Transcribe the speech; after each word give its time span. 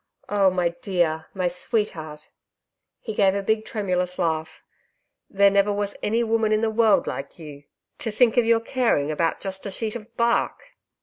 'Oh, 0.29 0.49
my 0.49 0.69
dear 0.69 1.27
my 1.35 1.47
sweetheart!' 1.47 2.29
He 3.01 3.13
gave 3.13 3.35
a 3.35 3.43
big, 3.43 3.63
tremulous 3.65 4.17
laugh.... 4.17 4.63
'There 5.29 5.51
was 5.71 5.91
never 5.93 5.99
any 6.01 6.23
woman 6.23 6.51
in 6.51 6.61
the 6.61 6.71
world 6.71 7.05
like 7.05 7.37
you.... 7.37 7.65
To 7.99 8.09
think 8.09 8.35
of 8.35 8.43
your 8.43 8.61
caring 8.61 9.11
about 9.11 9.41
just 9.41 9.67
a 9.67 9.69
sheet 9.69 9.95
of 9.95 10.17
bark!' 10.17 10.69